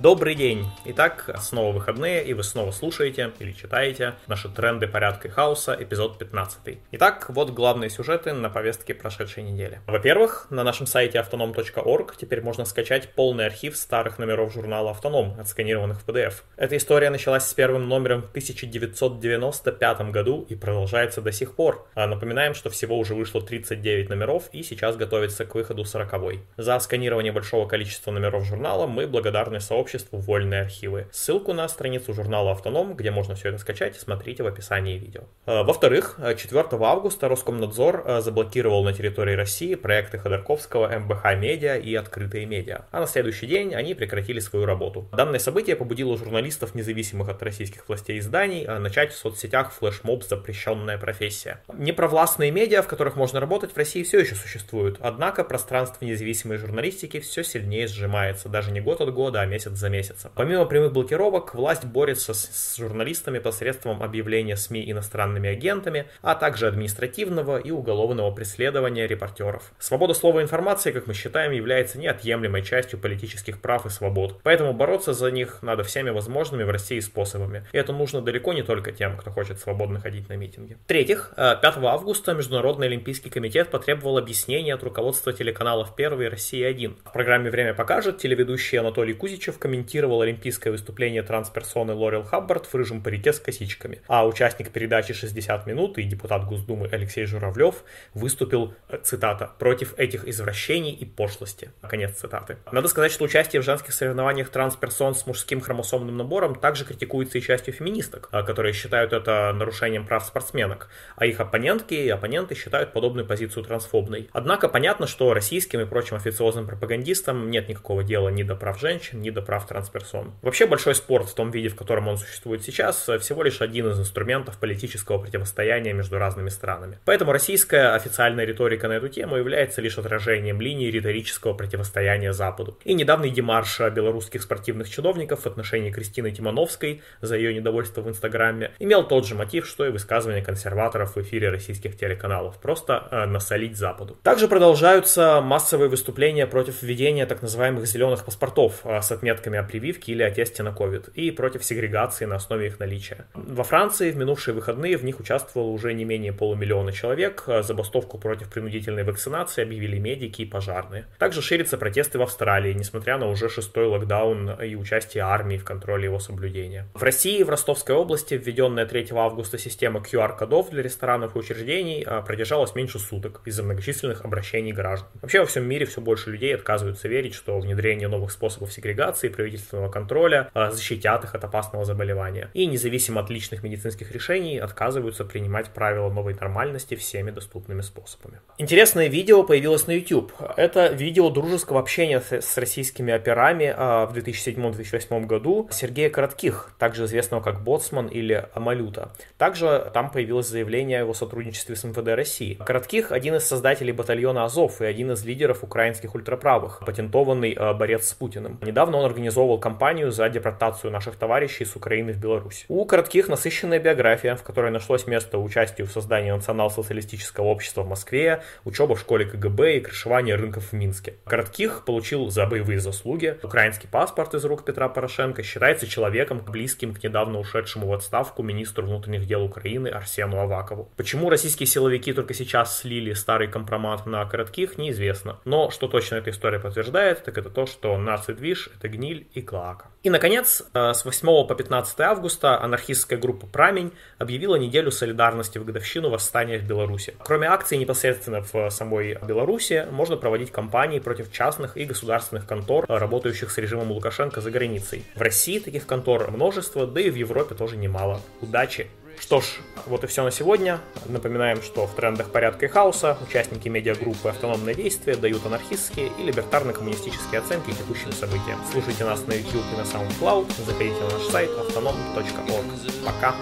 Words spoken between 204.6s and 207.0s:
и один из лидеров украинских ультраправых,